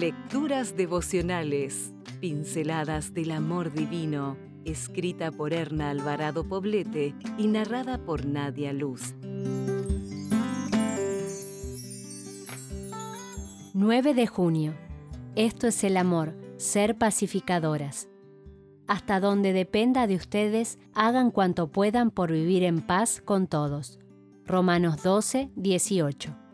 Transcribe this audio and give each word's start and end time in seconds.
Lecturas 0.00 0.76
devocionales, 0.76 1.94
pinceladas 2.20 3.14
del 3.14 3.30
amor 3.30 3.72
divino, 3.72 4.36
escrita 4.66 5.30
por 5.32 5.54
Erna 5.54 5.88
Alvarado 5.88 6.46
Poblete 6.46 7.14
y 7.38 7.46
narrada 7.46 8.04
por 8.04 8.26
Nadia 8.26 8.74
Luz. 8.74 9.14
9 13.72 14.12
de 14.12 14.26
junio. 14.26 14.74
Esto 15.34 15.66
es 15.66 15.82
el 15.82 15.96
amor, 15.96 16.34
ser 16.58 16.98
pacificadoras. 16.98 18.10
Hasta 18.86 19.18
donde 19.18 19.54
dependa 19.54 20.06
de 20.06 20.16
ustedes, 20.16 20.78
hagan 20.92 21.30
cuanto 21.30 21.72
puedan 21.72 22.10
por 22.10 22.30
vivir 22.30 22.64
en 22.64 22.82
paz 22.82 23.22
con 23.24 23.46
todos. 23.46 23.98
Romanos 24.44 25.02
12, 25.02 25.52
18. 25.56 26.45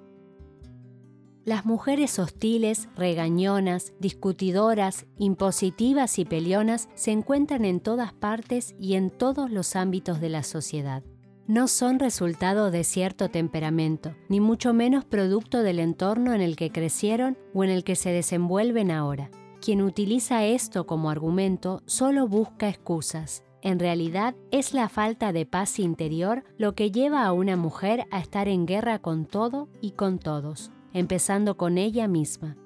Las 1.44 1.66
mujeres 1.66 2.20
hostiles, 2.20 2.88
regañonas, 2.94 3.94
discutidoras, 3.98 5.06
impositivas 5.18 6.20
y 6.20 6.24
peleonas 6.24 6.88
se 6.94 7.10
encuentran 7.10 7.64
en 7.64 7.80
todas 7.80 8.12
partes 8.12 8.76
y 8.78 8.94
en 8.94 9.10
todos 9.10 9.50
los 9.50 9.74
ámbitos 9.74 10.20
de 10.20 10.28
la 10.28 10.44
sociedad. 10.44 11.02
No 11.48 11.66
son 11.66 11.98
resultado 11.98 12.70
de 12.70 12.84
cierto 12.84 13.28
temperamento, 13.28 14.14
ni 14.28 14.38
mucho 14.38 14.72
menos 14.72 15.04
producto 15.04 15.64
del 15.64 15.80
entorno 15.80 16.32
en 16.32 16.42
el 16.42 16.54
que 16.54 16.70
crecieron 16.70 17.36
o 17.54 17.64
en 17.64 17.70
el 17.70 17.82
que 17.82 17.96
se 17.96 18.10
desenvuelven 18.10 18.92
ahora. 18.92 19.28
Quien 19.60 19.82
utiliza 19.82 20.44
esto 20.44 20.86
como 20.86 21.10
argumento 21.10 21.82
solo 21.86 22.28
busca 22.28 22.68
excusas. 22.68 23.42
En 23.62 23.80
realidad 23.80 24.36
es 24.52 24.74
la 24.74 24.88
falta 24.88 25.32
de 25.32 25.44
paz 25.44 25.80
interior 25.80 26.44
lo 26.56 26.76
que 26.76 26.92
lleva 26.92 27.26
a 27.26 27.32
una 27.32 27.56
mujer 27.56 28.06
a 28.12 28.20
estar 28.20 28.46
en 28.46 28.64
guerra 28.64 29.00
con 29.00 29.24
todo 29.24 29.68
y 29.80 29.92
con 29.92 30.20
todos 30.20 30.70
empezando 30.92 31.56
con 31.56 31.78
ella 31.78 32.08
misma. 32.08 32.56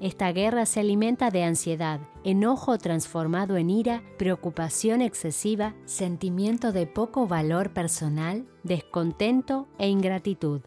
Esta 0.00 0.30
guerra 0.30 0.64
se 0.64 0.80
alimenta 0.80 1.30
de 1.30 1.42
ansiedad, 1.42 2.00
enojo 2.22 2.78
transformado 2.78 3.56
en 3.56 3.68
ira, 3.68 4.02
preocupación 4.16 5.02
excesiva, 5.02 5.74
sentimiento 5.86 6.70
de 6.70 6.86
poco 6.86 7.26
valor 7.26 7.72
personal, 7.72 8.46
descontento 8.62 9.66
e 9.76 9.88
ingratitud. 9.88 10.60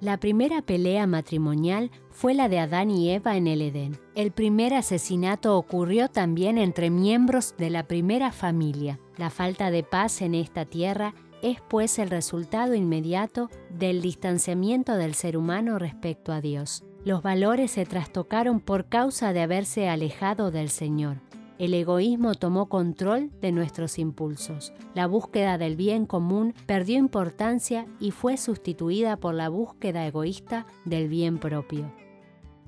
La 0.00 0.18
primera 0.18 0.60
pelea 0.60 1.06
matrimonial 1.06 1.90
fue 2.10 2.34
la 2.34 2.48
de 2.48 2.58
Adán 2.58 2.90
y 2.90 3.10
Eva 3.10 3.36
en 3.36 3.46
el 3.46 3.62
Edén. 3.62 3.96
El 4.14 4.32
primer 4.32 4.74
asesinato 4.74 5.56
ocurrió 5.56 6.08
también 6.08 6.58
entre 6.58 6.90
miembros 6.90 7.54
de 7.56 7.70
la 7.70 7.86
primera 7.86 8.32
familia. 8.32 8.98
La 9.16 9.30
falta 9.30 9.70
de 9.70 9.82
paz 9.82 10.20
en 10.20 10.34
esta 10.34 10.64
tierra 10.64 11.14
es 11.44 11.60
pues 11.60 11.98
el 11.98 12.08
resultado 12.08 12.74
inmediato 12.74 13.50
del 13.68 14.00
distanciamiento 14.00 14.96
del 14.96 15.14
ser 15.14 15.36
humano 15.36 15.78
respecto 15.78 16.32
a 16.32 16.40
Dios. 16.40 16.84
Los 17.04 17.22
valores 17.22 17.72
se 17.72 17.84
trastocaron 17.84 18.60
por 18.60 18.86
causa 18.86 19.34
de 19.34 19.42
haberse 19.42 19.90
alejado 19.90 20.50
del 20.50 20.70
Señor. 20.70 21.20
El 21.58 21.74
egoísmo 21.74 22.34
tomó 22.34 22.70
control 22.70 23.30
de 23.42 23.52
nuestros 23.52 23.98
impulsos. 23.98 24.72
La 24.94 25.06
búsqueda 25.06 25.58
del 25.58 25.76
bien 25.76 26.06
común 26.06 26.54
perdió 26.64 26.96
importancia 26.98 27.86
y 28.00 28.10
fue 28.10 28.38
sustituida 28.38 29.18
por 29.18 29.34
la 29.34 29.50
búsqueda 29.50 30.06
egoísta 30.06 30.66
del 30.86 31.08
bien 31.08 31.36
propio. 31.36 31.92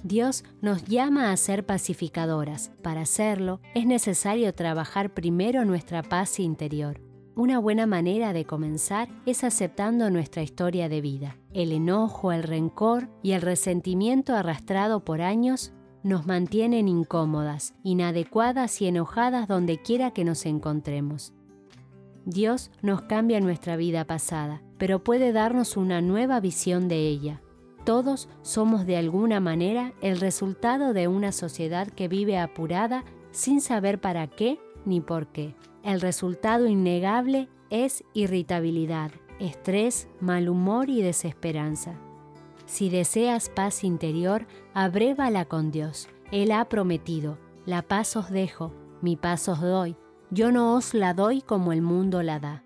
Dios 0.02 0.44
nos 0.60 0.84
llama 0.84 1.32
a 1.32 1.36
ser 1.38 1.64
pacificadoras. 1.64 2.72
Para 2.82 3.00
hacerlo 3.00 3.62
es 3.74 3.86
necesario 3.86 4.54
trabajar 4.54 5.14
primero 5.14 5.64
nuestra 5.64 6.02
paz 6.02 6.38
interior. 6.38 7.00
Una 7.36 7.58
buena 7.58 7.84
manera 7.84 8.32
de 8.32 8.46
comenzar 8.46 9.08
es 9.26 9.44
aceptando 9.44 10.08
nuestra 10.08 10.42
historia 10.42 10.88
de 10.88 11.02
vida. 11.02 11.36
El 11.52 11.70
enojo, 11.70 12.32
el 12.32 12.42
rencor 12.42 13.10
y 13.22 13.32
el 13.32 13.42
resentimiento 13.42 14.34
arrastrado 14.34 15.04
por 15.04 15.20
años 15.20 15.74
nos 16.02 16.26
mantienen 16.26 16.88
incómodas, 16.88 17.74
inadecuadas 17.82 18.80
y 18.80 18.86
enojadas 18.86 19.48
donde 19.48 19.76
quiera 19.82 20.12
que 20.12 20.24
nos 20.24 20.46
encontremos. 20.46 21.34
Dios 22.24 22.70
nos 22.80 23.02
cambia 23.02 23.38
nuestra 23.40 23.76
vida 23.76 24.06
pasada, 24.06 24.62
pero 24.78 25.04
puede 25.04 25.32
darnos 25.32 25.76
una 25.76 26.00
nueva 26.00 26.40
visión 26.40 26.88
de 26.88 27.06
ella. 27.06 27.42
Todos 27.84 28.30
somos 28.40 28.86
de 28.86 28.96
alguna 28.96 29.40
manera 29.40 29.92
el 30.00 30.20
resultado 30.20 30.94
de 30.94 31.06
una 31.06 31.32
sociedad 31.32 31.88
que 31.88 32.08
vive 32.08 32.38
apurada 32.38 33.04
sin 33.30 33.60
saber 33.60 34.00
para 34.00 34.26
qué 34.26 34.58
ni 34.86 35.00
por 35.00 35.26
qué. 35.26 35.54
El 35.82 36.00
resultado 36.00 36.66
innegable 36.66 37.48
es 37.70 38.04
irritabilidad, 38.14 39.10
estrés, 39.38 40.08
mal 40.20 40.48
humor 40.48 40.88
y 40.88 41.02
desesperanza. 41.02 41.98
Si 42.64 42.88
deseas 42.90 43.48
paz 43.48 43.84
interior, 43.84 44.46
abrévala 44.74 45.44
con 45.44 45.70
Dios. 45.70 46.08
Él 46.32 46.50
ha 46.52 46.64
prometido, 46.68 47.38
la 47.64 47.82
paz 47.82 48.16
os 48.16 48.30
dejo, 48.30 48.72
mi 49.02 49.16
paz 49.16 49.48
os 49.48 49.60
doy. 49.60 49.96
Yo 50.30 50.50
no 50.50 50.74
os 50.74 50.94
la 50.94 51.14
doy 51.14 51.40
como 51.40 51.72
el 51.72 51.82
mundo 51.82 52.22
la 52.22 52.40
da. 52.40 52.64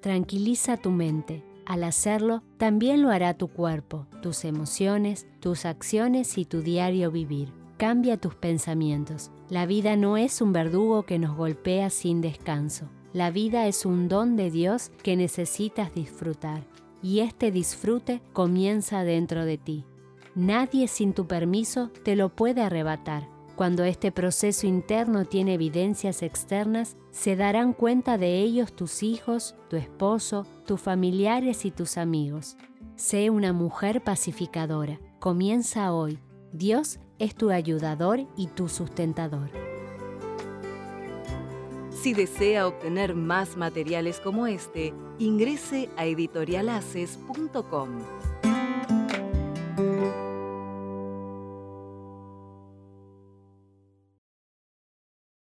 Tranquiliza 0.00 0.76
tu 0.76 0.90
mente. 0.90 1.44
Al 1.66 1.84
hacerlo, 1.84 2.42
también 2.56 3.02
lo 3.02 3.10
hará 3.10 3.34
tu 3.34 3.48
cuerpo, 3.48 4.06
tus 4.22 4.44
emociones, 4.44 5.26
tus 5.40 5.64
acciones 5.64 6.38
y 6.38 6.44
tu 6.44 6.62
diario 6.62 7.10
vivir. 7.10 7.59
Cambia 7.80 8.18
tus 8.18 8.34
pensamientos. 8.34 9.30
La 9.48 9.64
vida 9.64 9.96
no 9.96 10.18
es 10.18 10.42
un 10.42 10.52
verdugo 10.52 11.04
que 11.04 11.18
nos 11.18 11.34
golpea 11.34 11.88
sin 11.88 12.20
descanso. 12.20 12.90
La 13.14 13.30
vida 13.30 13.66
es 13.68 13.86
un 13.86 14.06
don 14.06 14.36
de 14.36 14.50
Dios 14.50 14.92
que 15.02 15.16
necesitas 15.16 15.94
disfrutar. 15.94 16.62
Y 17.02 17.20
este 17.20 17.50
disfrute 17.50 18.20
comienza 18.34 19.02
dentro 19.02 19.46
de 19.46 19.56
ti. 19.56 19.86
Nadie 20.34 20.88
sin 20.88 21.14
tu 21.14 21.26
permiso 21.26 21.90
te 22.04 22.16
lo 22.16 22.28
puede 22.28 22.60
arrebatar. 22.60 23.26
Cuando 23.56 23.84
este 23.84 24.12
proceso 24.12 24.66
interno 24.66 25.24
tiene 25.24 25.54
evidencias 25.54 26.22
externas, 26.22 26.98
se 27.12 27.34
darán 27.34 27.72
cuenta 27.72 28.18
de 28.18 28.40
ellos 28.40 28.74
tus 28.74 29.02
hijos, 29.02 29.54
tu 29.70 29.76
esposo, 29.76 30.46
tus 30.66 30.82
familiares 30.82 31.64
y 31.64 31.70
tus 31.70 31.96
amigos. 31.96 32.58
Sé 32.96 33.30
una 33.30 33.54
mujer 33.54 34.04
pacificadora. 34.04 35.00
Comienza 35.18 35.94
hoy. 35.94 36.18
Dios 36.52 36.98
es 37.18 37.34
tu 37.34 37.50
ayudador 37.50 38.26
y 38.36 38.48
tu 38.48 38.68
sustentador. 38.68 39.50
Si 41.92 42.14
desea 42.14 42.66
obtener 42.66 43.14
más 43.14 43.56
materiales 43.56 44.20
como 44.20 44.46
este, 44.46 44.94
ingrese 45.18 45.90
a 45.96 46.06
editorialaces.com. 46.06 47.88